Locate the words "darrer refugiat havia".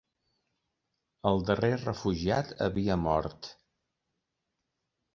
1.51-2.99